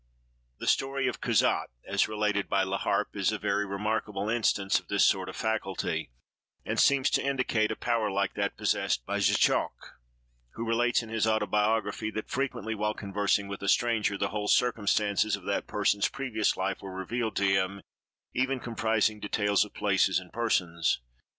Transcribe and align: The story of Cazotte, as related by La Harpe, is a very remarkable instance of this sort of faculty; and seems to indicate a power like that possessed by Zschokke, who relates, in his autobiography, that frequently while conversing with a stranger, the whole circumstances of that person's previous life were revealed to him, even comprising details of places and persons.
The 0.57 0.65
story 0.65 1.07
of 1.07 1.21
Cazotte, 1.21 1.69
as 1.85 2.07
related 2.07 2.49
by 2.49 2.63
La 2.63 2.79
Harpe, 2.79 3.15
is 3.15 3.31
a 3.31 3.37
very 3.37 3.67
remarkable 3.67 4.29
instance 4.29 4.79
of 4.79 4.87
this 4.87 5.05
sort 5.05 5.29
of 5.29 5.35
faculty; 5.35 6.09
and 6.65 6.79
seems 6.79 7.11
to 7.11 7.21
indicate 7.23 7.69
a 7.71 7.75
power 7.75 8.09
like 8.09 8.33
that 8.33 8.57
possessed 8.57 9.05
by 9.05 9.19
Zschokke, 9.19 9.91
who 10.53 10.65
relates, 10.67 11.03
in 11.03 11.09
his 11.09 11.27
autobiography, 11.27 12.09
that 12.09 12.31
frequently 12.31 12.73
while 12.73 12.95
conversing 12.95 13.47
with 13.47 13.61
a 13.61 13.69
stranger, 13.69 14.17
the 14.17 14.29
whole 14.29 14.47
circumstances 14.47 15.35
of 15.35 15.43
that 15.43 15.67
person's 15.67 16.07
previous 16.09 16.57
life 16.57 16.81
were 16.81 16.95
revealed 16.95 17.35
to 17.35 17.45
him, 17.45 17.83
even 18.33 18.59
comprising 18.59 19.19
details 19.19 19.63
of 19.63 19.75
places 19.75 20.17
and 20.17 20.33
persons. 20.33 20.99